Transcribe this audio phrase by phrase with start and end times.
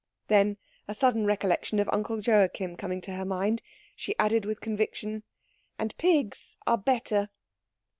[0.29, 0.57] Then,
[0.87, 3.61] a sudden recollection of Uncle Joachim coming into her mind,
[3.95, 5.21] she added with conviction,
[5.77, 7.29] "And pigs are better."